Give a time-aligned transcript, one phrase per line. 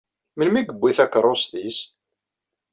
[0.37, 1.79] Melmi i yewwi takeṛṛust-is?